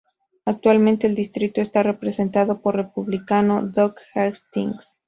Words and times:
Actualmente 0.45 1.05
el 1.05 1.13
distrito 1.13 1.61
está 1.61 1.83
representado 1.83 2.59
por 2.63 2.75
el 2.75 2.85
Republicano 2.85 3.61
Doc 3.71 3.99
Hastings. 4.15 4.97